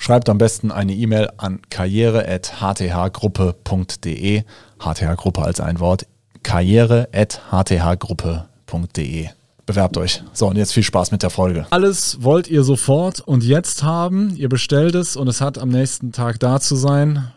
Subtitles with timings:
[0.00, 4.44] Schreibt am besten eine E-Mail an karriere.hthgruppe.de.
[4.78, 6.06] HTH-Gruppe als ein Wort.
[6.44, 9.28] karriere.hthgruppe.de.
[9.66, 10.22] Bewerbt euch.
[10.32, 11.66] So, und jetzt viel Spaß mit der Folge.
[11.70, 14.34] Alles wollt ihr sofort und jetzt haben.
[14.36, 17.30] Ihr bestellt es und es hat am nächsten Tag da zu sein.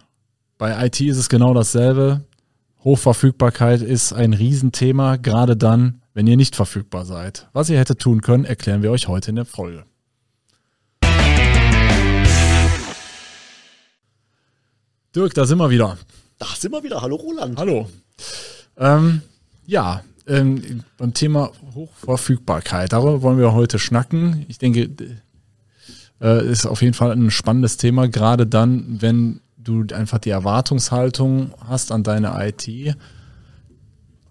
[0.59, 2.21] Bei IT ist es genau dasselbe.
[2.83, 7.49] Hochverfügbarkeit ist ein Riesenthema, gerade dann, wenn ihr nicht verfügbar seid.
[7.53, 9.83] Was ihr hättet tun können, erklären wir euch heute in der Folge.
[15.13, 15.97] Dirk, da sind wir wieder.
[16.39, 17.01] Da sind wir wieder.
[17.01, 17.57] Hallo Roland.
[17.57, 17.89] Hallo.
[18.77, 19.21] Ähm,
[19.65, 24.45] ja, ähm, beim Thema Hochverfügbarkeit, darüber wollen wir heute schnacken.
[24.47, 24.89] Ich denke,
[26.21, 31.51] äh, ist auf jeden Fall ein spannendes Thema, gerade dann, wenn du einfach die Erwartungshaltung
[31.67, 32.95] hast an deine IT.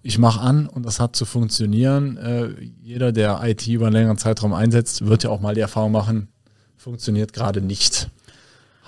[0.02, 2.16] Ich mache an und das hat zu funktionieren.
[2.16, 5.92] Äh, jeder, der IT über einen längeren Zeitraum einsetzt, wird ja auch mal die Erfahrung
[5.92, 6.28] machen,
[6.78, 8.08] funktioniert gerade nicht.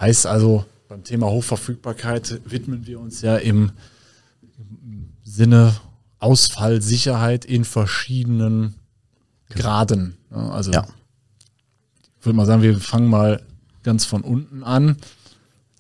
[0.01, 3.73] Heißt also, beim Thema Hochverfügbarkeit widmen wir uns ja im
[5.25, 5.75] Sinne
[6.19, 8.75] Ausfallsicherheit in verschiedenen
[9.49, 10.19] Graden.
[10.31, 10.87] Also ja.
[12.21, 13.41] ich würde mal sagen, wir fangen mal
[13.83, 14.99] ganz von unten an.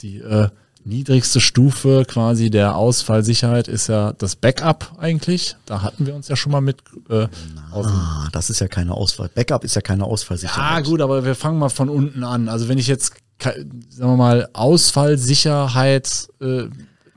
[0.00, 0.48] Die äh,
[0.82, 5.56] niedrigste Stufe quasi der Ausfallsicherheit ist ja das Backup eigentlich.
[5.66, 6.78] Da hatten wir uns ja schon mal mit.
[7.10, 7.28] Äh,
[7.70, 9.28] ah, das ist ja keine Ausfall.
[9.28, 10.58] Backup ist ja keine Ausfallsicherheit.
[10.58, 12.48] Ja, gut, aber wir fangen mal von unten an.
[12.48, 16.64] Also wenn ich jetzt sagen wir mal, Ausfallsicherheit äh,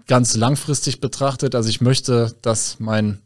[0.08, 1.55] ganz langfristig betrachtet.
[1.55, 3.19] Also ich möchte, dass mein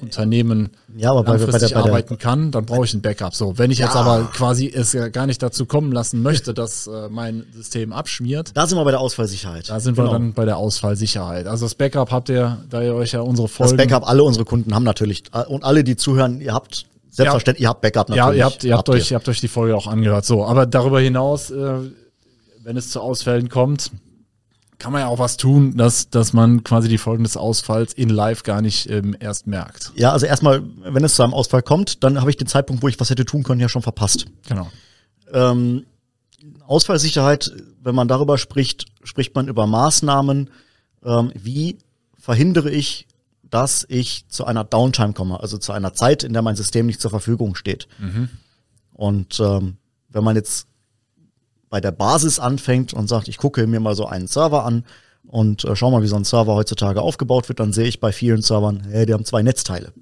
[0.00, 3.34] Unternehmen ja, aber langfristig bei der, bei der, arbeiten kann, dann brauche ich ein Backup.
[3.34, 3.86] So, wenn ich ja.
[3.86, 7.92] jetzt aber quasi es ja gar nicht dazu kommen lassen möchte, dass äh, mein System
[7.92, 8.52] abschmiert.
[8.54, 9.68] Da sind wir bei der Ausfallsicherheit.
[9.68, 10.10] Da sind genau.
[10.10, 11.48] wir dann bei der Ausfallsicherheit.
[11.48, 13.76] Also das Backup habt ihr, da ihr euch ja unsere Folgen...
[13.76, 17.62] Das Backup, alle unsere Kunden haben natürlich, äh, und alle, die zuhören, ihr habt selbstverständlich,
[17.62, 17.66] ja.
[17.66, 18.26] ihr habt Backup natürlich.
[18.28, 20.24] Ja, ihr habt, ihr habt, habt euch, ihr habt euch die Folge auch angehört.
[20.24, 21.50] So, aber darüber hinaus...
[21.50, 21.90] Äh,
[22.62, 23.90] wenn es zu Ausfällen kommt,
[24.78, 28.08] kann man ja auch was tun, dass, dass man quasi die Folgen des Ausfalls in
[28.10, 29.92] live gar nicht ähm, erst merkt.
[29.96, 32.88] Ja, also erstmal, wenn es zu einem Ausfall kommt, dann habe ich den Zeitpunkt, wo
[32.88, 34.26] ich was hätte tun können, ja schon verpasst.
[34.48, 34.70] Genau.
[35.32, 35.84] Ähm,
[36.66, 37.52] Ausfallsicherheit,
[37.82, 40.50] wenn man darüber spricht, spricht man über Maßnahmen,
[41.04, 41.78] ähm, wie
[42.16, 43.08] verhindere ich,
[43.42, 47.00] dass ich zu einer Downtime komme, also zu einer Zeit, in der mein System nicht
[47.00, 47.88] zur Verfügung steht.
[47.98, 48.28] Mhm.
[48.92, 49.78] Und ähm,
[50.10, 50.67] wenn man jetzt
[51.68, 54.84] bei der Basis anfängt und sagt, ich gucke mir mal so einen Server an
[55.26, 58.12] und äh, schau mal, wie so ein Server heutzutage aufgebaut wird, dann sehe ich bei
[58.12, 59.92] vielen Servern, hey, die haben zwei Netzteile.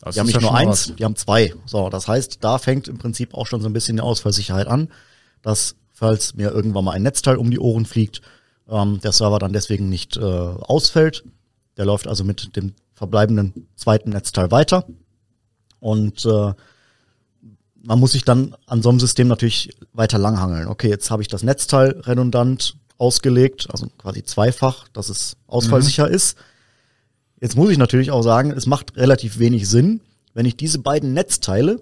[0.00, 0.96] Das die haben nicht nur eins, was.
[0.96, 1.54] die haben zwei.
[1.66, 4.88] So, das heißt, da fängt im Prinzip auch schon so ein bisschen die Ausfallsicherheit an,
[5.42, 8.22] dass falls mir irgendwann mal ein Netzteil um die Ohren fliegt,
[8.68, 11.24] ähm, der Server dann deswegen nicht äh, ausfällt.
[11.76, 14.86] Der läuft also mit dem verbleibenden zweiten Netzteil weiter.
[15.80, 16.52] Und äh,
[17.82, 20.68] man muss sich dann an so einem System natürlich weiter langhangeln.
[20.68, 26.14] Okay, jetzt habe ich das Netzteil redundant ausgelegt, also quasi zweifach, dass es ausfallsicher mhm.
[26.14, 26.38] ist.
[27.40, 30.00] Jetzt muss ich natürlich auch sagen, es macht relativ wenig Sinn,
[30.34, 31.80] wenn ich diese beiden Netzteile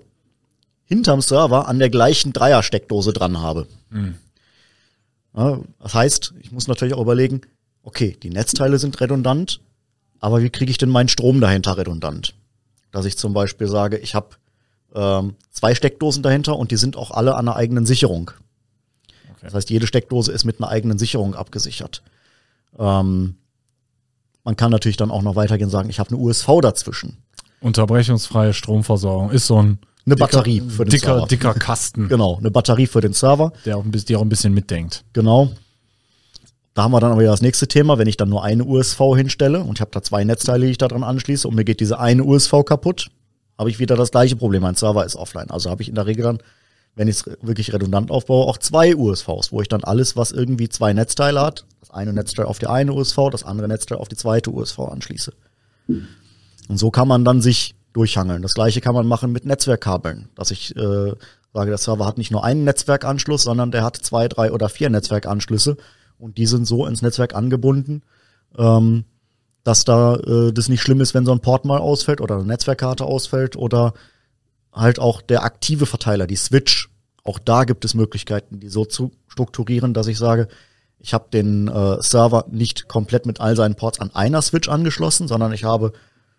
[0.84, 3.66] hinterm Server an der gleichen Dreier-Steckdose dran habe.
[3.90, 4.16] Mhm.
[5.34, 7.42] Ja, das heißt, ich muss natürlich auch überlegen,
[7.82, 9.60] okay, die Netzteile sind redundant,
[10.20, 12.34] aber wie kriege ich denn meinen Strom dahinter redundant?
[12.90, 14.36] Dass ich zum Beispiel sage, ich habe
[14.96, 18.30] ähm, zwei Steckdosen dahinter und die sind auch alle an einer eigenen Sicherung.
[19.30, 19.40] Okay.
[19.42, 22.02] Das heißt, jede Steckdose ist mit einer eigenen Sicherung abgesichert.
[22.78, 23.36] Ähm,
[24.42, 27.18] man kann natürlich dann auch noch weitergehen und sagen, ich habe eine USV dazwischen.
[27.60, 31.26] Unterbrechungsfreie Stromversorgung ist so ein eine dicker, Batterie für den dicker, Server.
[31.26, 32.08] Dicker Kasten.
[32.08, 33.52] genau, eine Batterie für den Server.
[33.64, 35.04] Der auch, ein bisschen, die auch ein bisschen mitdenkt.
[35.12, 35.50] Genau.
[36.74, 39.00] Da haben wir dann aber ja das nächste Thema, wenn ich dann nur eine USV
[39.16, 41.81] hinstelle und ich habe da zwei Netzteile, die ich da dran anschließe und mir geht
[41.81, 43.10] diese eine USV kaputt,
[43.58, 44.62] habe ich wieder das gleiche Problem.
[44.62, 45.50] Mein Server ist offline.
[45.50, 46.38] Also habe ich in der Regel dann,
[46.94, 50.69] wenn ich es wirklich redundant aufbaue, auch zwei USVs, wo ich dann alles, was irgendwie
[50.69, 54.17] zwei Netzteile hat, das eine Netzteil auf die eine USV, das andere Netzteil auf die
[54.17, 55.32] zweite USV anschließe.
[56.69, 58.43] Und so kann man dann sich durchhangeln.
[58.43, 61.12] Das gleiche kann man machen mit Netzwerkkabeln, dass ich äh,
[61.52, 64.91] sage, der Server hat nicht nur einen Netzwerkanschluss, sondern der hat zwei, drei oder vier
[64.91, 65.76] Netzwerkanschlüsse
[66.19, 68.02] und die sind so ins Netzwerk angebunden,
[68.59, 69.05] ähm,
[69.66, 72.44] dass da äh, das nicht schlimm ist, wenn so ein Port mal ausfällt oder eine
[72.44, 73.94] Netzwerkkarte ausfällt oder
[74.72, 76.88] halt auch der aktive Verteiler, die Switch.
[77.24, 80.46] Auch da gibt es Möglichkeiten, die so zu strukturieren, dass ich sage,
[81.00, 85.26] ich habe den äh, Server nicht komplett mit all seinen Ports an einer Switch angeschlossen,
[85.26, 85.92] sondern ich habe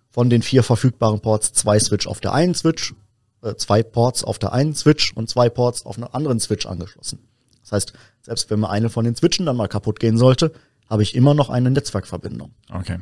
[0.09, 2.93] von den vier verfügbaren Ports zwei Switch auf der einen Switch,
[3.41, 7.19] äh, zwei Ports auf der einen Switch und zwei Ports auf einer anderen Switch angeschlossen.
[7.61, 10.53] Das heißt, selbst wenn mir eine von den Switchen dann mal kaputt gehen sollte,
[10.89, 12.51] habe ich immer noch eine Netzwerkverbindung.
[12.71, 12.99] Okay.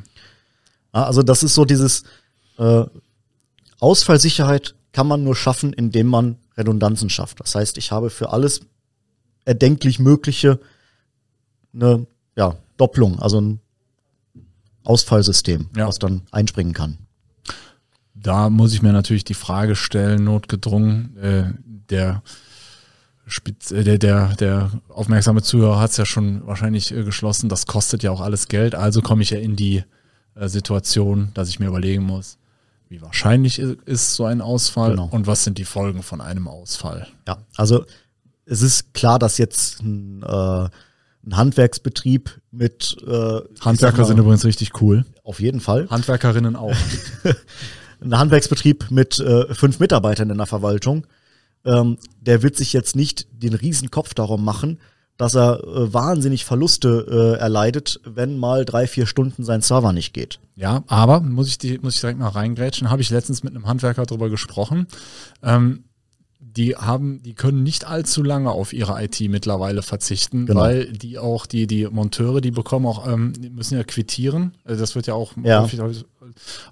[0.92, 2.04] Also das ist so dieses
[2.58, 2.84] äh,
[3.80, 7.40] Ausfallsicherheit kann man nur schaffen, indem man Redundanzen schafft.
[7.40, 8.60] Das heißt, ich habe für alles
[9.44, 10.58] erdenklich Mögliche
[11.74, 13.60] eine ja, Doppelung, also ein
[14.84, 15.86] Ausfallsystem, Ja.
[15.86, 16.98] was dann einspringen kann.
[18.14, 21.52] Da muss ich mir natürlich die Frage stellen, notgedrungen, äh,
[21.90, 22.22] der,
[23.70, 28.10] der, der, der aufmerksame Zuhörer hat es ja schon wahrscheinlich äh, geschlossen, das kostet ja
[28.10, 29.82] auch alles Geld, also komme ich ja in die
[30.34, 32.38] äh, Situation, dass ich mir überlegen muss,
[32.88, 35.08] wie wahrscheinlich ist so ein Ausfall Genau.
[35.10, 37.08] und was sind die Folgen von einem Ausfall.
[37.26, 37.84] Ja, also
[38.44, 40.68] es ist klar, dass jetzt ein, äh,
[41.26, 45.04] ein Handwerksbetrieb mit äh, Handwerker mal, sind übrigens richtig cool.
[45.24, 46.76] auf jeden Fall Handwerkerinnen auch.
[48.00, 51.06] ein Handwerksbetrieb mit äh, fünf Mitarbeitern in der Verwaltung,
[51.66, 54.78] ähm, der wird sich jetzt nicht den Riesenkopf darum machen,
[55.16, 60.12] dass er äh, wahnsinnig Verluste äh, erleidet, wenn mal drei, vier Stunden sein Server nicht
[60.12, 60.40] geht.
[60.56, 63.66] Ja, aber muss ich, die, muss ich direkt mal reingrätschen, habe ich letztens mit einem
[63.66, 64.86] Handwerker drüber gesprochen.
[65.42, 65.84] Ähm,
[66.38, 70.60] die haben, die können nicht allzu lange auf ihre IT mittlerweile verzichten, Genau.
[70.60, 74.52] weil die auch, die, die Monteure, die bekommen auch, ähm, die müssen ja quittieren.
[74.64, 75.62] Also das wird ja auch Ja.
[75.62, 75.80] häufig,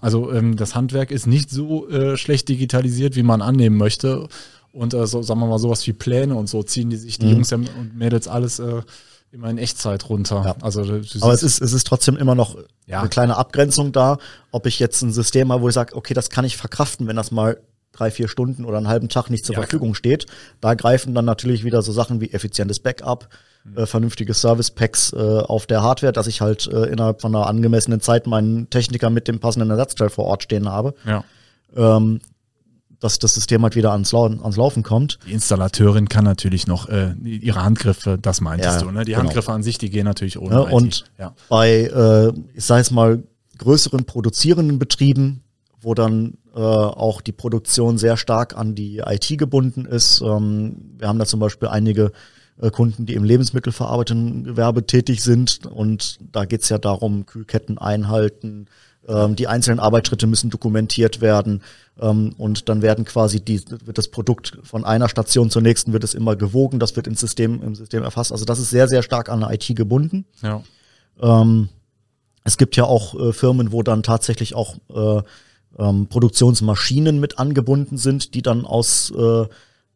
[0.00, 4.26] also ähm, das Handwerk ist nicht so äh, schlecht digitalisiert, wie man annehmen möchte.
[4.74, 7.26] Und äh, so, sagen wir mal, sowas wie Pläne und so ziehen die sich, die
[7.26, 7.32] Mhm.
[7.32, 8.82] Jungs und Mädels alles äh,
[9.32, 10.42] immer in Echtzeit runter.
[10.44, 10.56] Ja.
[10.62, 12.56] Also du Aber es ist, es ist trotzdem immer noch
[12.86, 13.00] Ja.
[13.00, 14.18] eine kleine Abgrenzung da,
[14.52, 17.16] ob ich jetzt ein System habe, wo ich sage, okay, das kann ich verkraften, wenn
[17.16, 17.58] das mal
[17.92, 20.26] drei, vier Stunden oder einen halben Tag nicht zur Ja, Verfügung steht.
[20.60, 23.28] Da greifen dann natürlich wieder so Sachen wie effizientes Backup,
[23.64, 23.78] Mhm.
[23.78, 28.00] äh, vernünftige Service-Packs äh, auf der Hardware, dass ich halt äh, innerhalb von einer angemessenen
[28.00, 31.24] Zeit meinen Techniker mit dem passenden Ersatzteil vor Ort stehen habe, ja.
[31.76, 32.20] ähm,
[33.04, 35.18] dass das System halt wieder ans, Lau ans Laufen kommt.
[35.26, 39.04] Die Installateurin kann natürlich noch äh, ihre Handgriffe, das meintest Ja, du, ne?
[39.04, 39.24] Die genau.
[39.24, 40.54] Handgriffe an sich, die gehen natürlich ohne.
[40.54, 41.34] Ja, und ja.
[41.50, 43.22] bei, äh, ich sage es mal,
[43.58, 45.42] größeren produzierenden Betrieben,
[45.82, 50.22] wo dann äh, auch die Produktion sehr stark an die IT gebunden ist.
[50.22, 52.10] Ähm, wir haben da zum Beispiel einige
[52.72, 58.66] Kunden, die im lebensmittelverarbeitenden Gewerbe tätig sind und da geht's ja darum, Kühlketten einhalten,
[59.08, 61.62] ähm, die einzelnen Arbeitsschritte müssen dokumentiert werden
[62.00, 66.04] ähm, und dann werden quasi die, wird das Produkt von einer Station zur nächsten wird
[66.04, 68.32] es immer gewogen, das wird ins System, im System erfasst.
[68.32, 70.24] Also das ist sehr, sehr stark an der IT gebunden.
[70.42, 70.62] ja.
[71.20, 71.68] Ähm,
[72.46, 75.22] es gibt ja auch äh, Firmen, wo dann tatsächlich auch äh,
[75.76, 79.46] Produktionsmaschinen mit angebunden sind, die dann aus äh,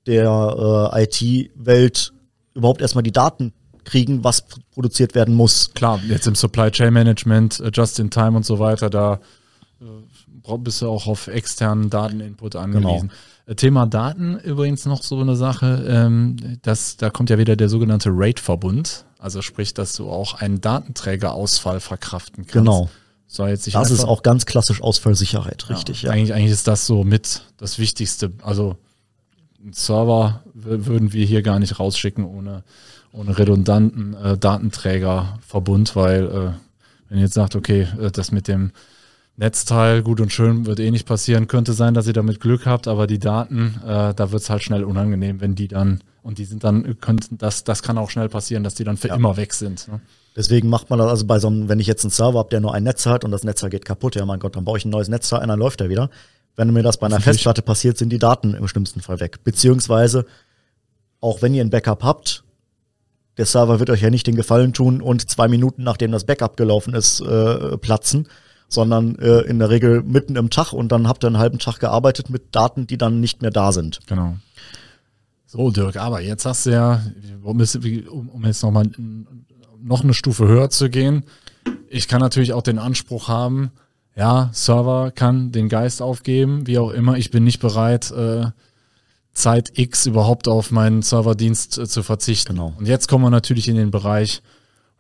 [0.06, 2.12] der äh, IT-Welt
[2.58, 3.52] überhaupt erstmal die Daten
[3.84, 5.72] kriegen, was produziert werden muss.
[5.74, 9.20] Klar, jetzt im Supply Chain Management, äh, Just in Time und so weiter, da
[9.80, 13.10] äh, bist du auch auf externen Dateninput angewiesen.
[13.46, 17.68] Äh, Thema Daten übrigens noch so eine Sache, ähm, das, da kommt ja wieder der
[17.68, 22.52] sogenannte RAID-Verbund, also sprich, dass du auch einen Datenträgerausfall verkraften kannst.
[22.52, 22.90] Genau.
[23.30, 26.10] Soll jetzt Das ist auch ganz klassisch Ausfallsicherheit, richtig, ja.
[26.10, 28.32] Eigentlich, eigentlich ist das so mit das Wichtigste.
[28.42, 28.76] Also
[29.62, 32.62] einen Server würden wir hier gar nicht rausschicken ohne,
[33.12, 36.50] ohne redundanten äh, Datenträgerverbund, weil äh,
[37.08, 38.72] wenn ihr jetzt sagt, okay, äh, das mit dem
[39.36, 42.88] Netzteil gut und schön wird eh nicht passieren, könnte sein, dass ihr damit Glück habt,
[42.88, 46.44] aber die Daten, äh, da wird es halt schnell unangenehm, wenn die dann und die
[46.44, 49.14] sind dann, könnten das, das kann auch schnell passieren, dass die dann für Ja.
[49.14, 49.88] immer weg sind.
[49.88, 50.00] Ne?
[50.36, 52.60] Deswegen macht man das also bei so einem, wenn ich jetzt einen Server habe, der
[52.60, 54.84] nur ein Netz hat und das Netzteil geht kaputt, ja mein Gott, dann baue ich
[54.84, 56.10] ein neues Netzteil ein, dann läuft er wieder.
[56.58, 57.20] Wenn mir das bei einer.
[57.20, 59.44] Festplatte passiert, sind die Daten im schlimmsten Fall weg.
[59.44, 60.26] Beziehungsweise,
[61.20, 62.42] auch wenn ihr ein Backup habt,
[63.36, 66.56] der Server wird euch ja nicht den Gefallen tun und zwei Minuten nachdem das Backup
[66.56, 68.26] gelaufen ist, äh, platzen,
[68.68, 71.78] sondern äh, in der Regel mitten im Tag und dann habt ihr einen halben Tag
[71.78, 74.00] gearbeitet mit Daten, die dann nicht mehr da sind.
[74.08, 74.36] Genau.
[75.46, 77.02] So, Dirk, aber jetzt hast du ja,
[77.44, 78.90] um, um um jetzt nochmal
[79.80, 81.22] noch eine Stufe höher zu gehen,
[81.88, 83.70] ich kann natürlich auch den Anspruch haben,
[84.18, 88.46] ja, Server kann den Geist aufgeben, wie auch immer, ich bin nicht bereit, äh,
[89.32, 92.54] Zeit X überhaupt auf meinen Serverdienst äh, zu verzichten.
[92.54, 92.74] Genau.
[92.76, 94.42] Und jetzt kommen wir natürlich in den Bereich,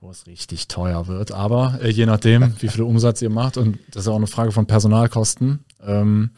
[0.00, 1.32] wo es richtig teuer wird.
[1.32, 4.52] Aber äh, je nachdem, wie viel Umsatz ihr macht, und das ist auch eine Frage
[4.52, 6.30] von Personalkosten, ähm,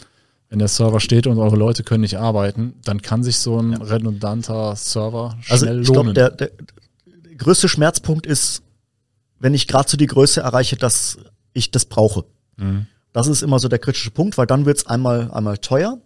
[0.48, 3.74] wenn der Server steht und eure Leute können nicht arbeiten, dann kann sich so ein
[3.74, 6.14] redundanter Server Also schnell ich lohnen.
[6.14, 6.50] glaube, der, der,
[7.06, 8.62] der größte Schmerzpunkt ist,
[9.38, 11.18] wenn ich gerade so die Größe erreiche, dass
[11.52, 12.24] ich das brauche.
[12.60, 12.86] Mhm.
[13.12, 15.98] Das ist immer so der kritische Punkt, weil dann wird's einmal, einmal teuer,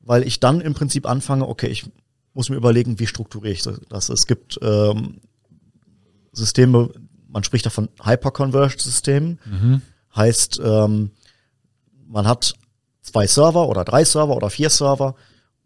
[0.00, 1.86] weil ich dann im Prinzip anfange, okay, ich
[2.34, 4.08] muss mir überlegen, wie strukturiere ich das.
[4.10, 5.20] Es gibt ähm,
[6.32, 6.90] Systeme,
[7.28, 9.82] man spricht davon Hyperconverged-Systemen, Mhm.
[10.14, 11.10] heißt, ähm,
[12.08, 12.54] man hat
[13.02, 15.14] zwei Server oder drei Server oder vier Server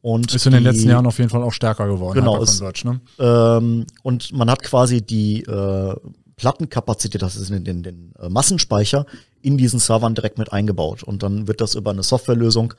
[0.00, 2.14] und Ist in den die- letzten Jahren auf jeden Fall auch stärker geworden.
[2.18, 3.00] Genau, es- Hyperconverged, ne?
[3.18, 5.94] ähm, und man hat quasi die äh,
[6.40, 9.04] Plattenkapazität, das ist in den, den äh, Massenspeicher,
[9.42, 11.02] in diesen Servern direkt mit eingebaut.
[11.02, 12.72] Und dann wird das über eine Softwarelösung,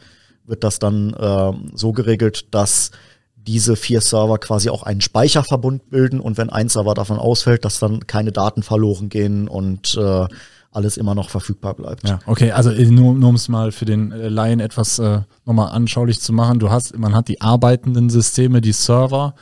[0.47, 2.89] wird das dann ähm, so geregelt, dass
[3.35, 7.77] diese vier Server quasi auch einen Speicherverbund bilden und wenn ein Server davon ausfällt, dass
[7.77, 10.25] dann keine Daten verloren gehen und äh,
[10.71, 12.07] alles immer noch verfügbar bleibt.
[12.07, 15.21] Ja, okay, also äh, nur, nur um es mal für den äh, Laien etwas äh,
[15.45, 19.35] nochmal anschaulich zu machen, du hast, man hat die arbeitenden Systeme, die Server,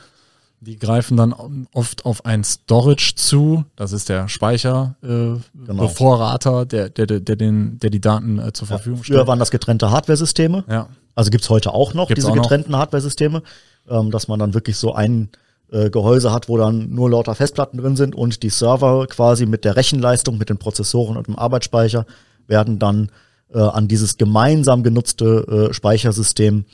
[0.60, 5.82] die greifen dann oft auf ein Storage zu, das ist der Speicher, äh, Genau.
[5.84, 9.26] Bevorrater, der, der, der, der, den, der die Daten äh, zur Verfügung Früher stellt.
[9.26, 10.64] waren das getrennte Hardware-Systeme.
[10.68, 12.42] Ja, Also gibt's heute auch noch Gibt's diese auch noch.
[12.42, 13.42] getrennten Hardware-Systeme,
[13.88, 15.30] ähm, dass man dann wirklich so ein
[15.72, 19.64] äh, Gehäuse hat, wo dann nur lauter Festplatten drin sind und die Server quasi mit
[19.64, 22.04] der Rechenleistung, mit den Prozessoren und dem Arbeitsspeicher
[22.48, 23.10] werden dann
[23.54, 26.64] äh, an dieses gemeinsam genutzte äh, Speichersystem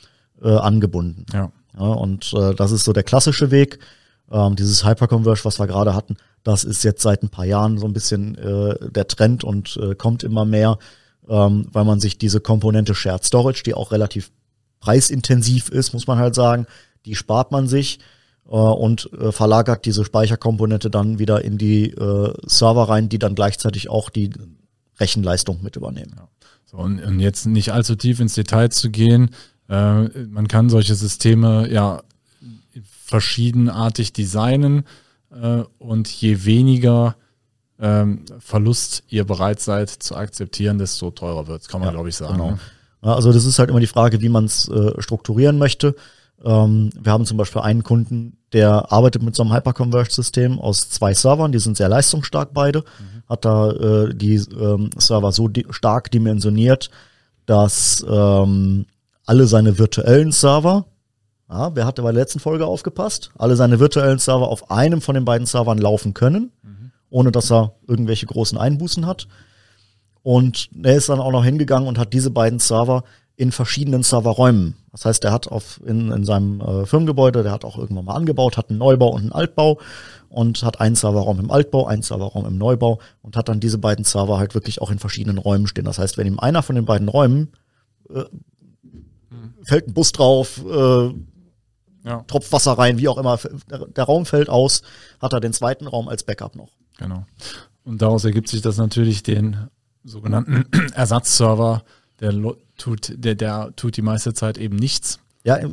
[0.41, 1.25] äh, angebunden.
[1.33, 1.51] ja.
[1.73, 3.79] Ja, und äh, das ist so der klassische Weg.
[4.31, 7.85] Ähm, dieses Hyperconverge, was wir gerade hatten, das ist jetzt seit ein paar Jahren so
[7.85, 10.79] ein bisschen äh, der Trend und äh, kommt immer mehr,
[11.29, 14.31] ähm, weil man sich diese Komponente Shared Storage, die auch relativ
[14.79, 16.67] preisintensiv ist, muss man halt sagen,
[17.05, 17.99] die spart man sich
[18.47, 23.35] äh, und äh, verlagert diese Speicherkomponente dann wieder in die äh, Server rein, die dann
[23.35, 24.31] gleichzeitig auch die
[24.99, 26.15] Rechenleistung mit übernehmen.
[26.65, 29.31] So, und, und jetzt nicht allzu tief ins Detail zu gehen,
[29.69, 32.01] äh, man kann solche Systeme ja
[33.05, 34.83] verschiedenartig designen
[35.31, 37.15] äh, und je weniger
[37.79, 42.15] ähm, Verlust ihr bereit seid zu akzeptieren, desto teurer wird kann man Ja, glaube ich
[42.15, 42.33] sagen.
[42.33, 42.51] genau.
[42.51, 42.59] ne?
[43.01, 45.95] Also das ist halt immer die Frage, wie man es äh, strukturieren möchte.
[46.43, 51.13] Ähm, wir haben zum Beispiel einen Kunden, der arbeitet mit so einem Hyperconverged-System aus zwei
[51.13, 52.83] Servern, die sind sehr leistungsstark beide,
[53.29, 56.89] hat da äh, die ähm, Server so di stark dimensioniert,
[57.45, 58.85] dass ähm,
[59.27, 60.85] alle seine virtuellen Server,
[61.49, 65.15] ja, wer hatte bei der letzten Folge aufgepasst, alle seine virtuellen Server auf einem von
[65.15, 66.51] den beiden Servern laufen können,
[67.09, 69.27] ohne dass er irgendwelche großen Einbußen hat.
[70.23, 73.03] Und er ist dann auch noch hingegangen und hat diese beiden Server
[73.37, 74.75] in verschiedenen Serverräumen.
[74.91, 78.15] Das heißt, er hat auf in, in seinem äh, Firmengebäude, der hat auch irgendwann mal
[78.15, 79.79] angebaut, hat einen Neubau und einen Altbau
[80.27, 84.03] und hat einen Serverraum im Altbau, einen Serverraum im Neubau und hat dann diese beiden
[84.03, 85.85] Server halt wirklich auch in verschiedenen Räumen stehen.
[85.85, 87.51] Das heißt, wenn ihm einer von den beiden Räumen
[88.09, 88.23] äh,
[89.63, 91.13] fällt ein Bus drauf, äh,
[92.03, 93.37] Ja, tropft Wasser rein, wie auch immer,
[93.69, 94.81] der, Raum fällt aus,
[95.21, 96.69] hat er den zweiten Raum als Backup noch.
[96.97, 97.25] genau.
[97.83, 99.69] Und daraus ergibt sich das natürlich den
[100.03, 101.83] sogenannten Ersatzserver,
[102.19, 102.33] der
[102.77, 105.19] tut, der, der tut die meiste Zeit eben nichts.
[105.45, 105.67] Ja, äh,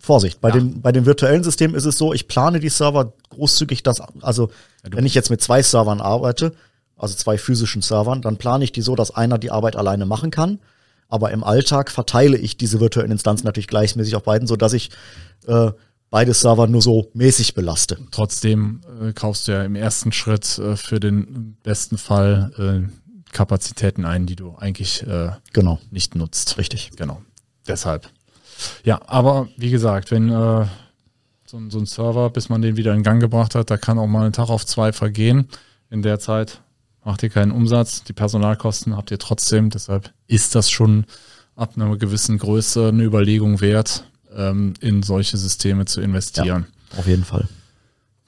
[0.00, 0.54] Vorsicht, bei, Ja.
[0.56, 4.48] den, bei den virtuellen Systemen ist es so, ich plane die Server großzügig, das, also
[4.82, 6.52] du- wenn ich jetzt mit zwei Servern arbeite,
[6.96, 10.30] also zwei physischen Servern, dann plane ich die so, dass einer die Arbeit alleine machen
[10.32, 10.58] kann.
[11.12, 14.90] Aber im Alltag verteile ich diese virtuellen Instanzen natürlich gleichmäßig auf beiden, so dass ich
[15.46, 15.70] äh,
[16.10, 17.98] beide Server nur so mäßig belaste.
[18.10, 22.52] Trotzdem äh, kaufst du ja im ersten Schritt äh, für den besten Fall
[22.88, 26.58] äh, Kapazitäten ein, die du eigentlich äh, Genau, nicht nutzt.
[26.58, 26.90] richtig.
[26.96, 27.20] Genau.
[27.66, 28.08] Deshalb.
[28.84, 30.66] Ja, aber wie gesagt, wenn äh,
[31.46, 33.98] so, ein- so ein Server, bis man den wieder in Gang gebracht hat, da kann
[33.98, 35.48] auch mal ein Tag auf zwei vergehen.
[35.90, 36.60] In der Zeit
[37.04, 39.70] macht ihr keinen Umsatz, die Personalkosten habt ihr trotzdem.
[39.70, 41.04] Deshalb ist das schon
[41.56, 44.04] ab einer gewissen Größe eine Überlegung wert,
[44.34, 46.66] ähm, in solche Systeme zu investieren.
[46.96, 47.48] Auf jeden Fall.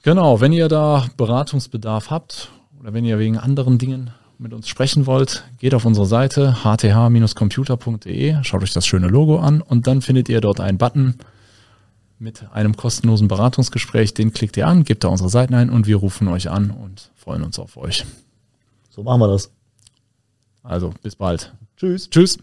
[0.03, 5.05] Genau, wenn ihr da Beratungsbedarf habt oder wenn ihr wegen anderen Dingen mit uns sprechen
[5.05, 10.29] wollt, geht auf unsere Seite hth-computer.de, schaut euch das schöne Logo an und dann findet
[10.29, 11.15] ihr dort einen Button
[12.19, 14.13] mit einem kostenlosen Beratungsgespräch.
[14.13, 17.11] Den klickt ihr an, gebt da unsere Seiten ein und wir rufen euch an und
[17.15, 18.05] freuen uns auf euch.
[18.95, 19.51] So machen wir das.
[20.63, 21.53] Also bis bald.
[21.75, 22.09] Tschüss.
[22.09, 22.37] Tschüss.